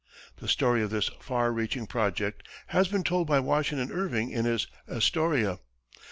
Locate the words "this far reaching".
0.89-1.85